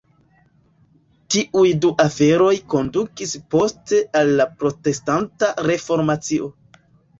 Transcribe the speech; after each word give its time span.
Tiuj 1.35 1.65
du 1.85 1.91
aferoj 2.05 2.55
kondukis 2.75 3.35
poste 3.57 4.01
al 4.23 4.35
la 4.41 4.49
Protestanta 4.65 5.53
Reformacio. 5.71 6.53